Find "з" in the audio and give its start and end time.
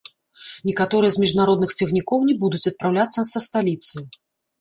1.15-1.19